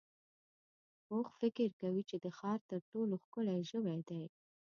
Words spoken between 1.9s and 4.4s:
چې د ښار تر ټولو ښکلی ژوی دی.